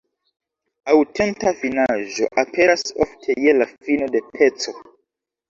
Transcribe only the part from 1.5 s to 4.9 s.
finaĵo aperas ofte je la fino de peco.